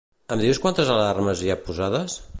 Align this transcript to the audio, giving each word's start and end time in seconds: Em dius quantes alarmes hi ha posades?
Em 0.35 0.39
dius 0.43 0.61
quantes 0.63 0.89
alarmes 0.95 1.45
hi 1.49 1.53
ha 1.55 1.61
posades? 1.69 2.21